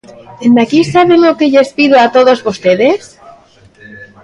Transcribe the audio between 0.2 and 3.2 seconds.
Dende aquí ¿saben o que lles pido a todos vostedes?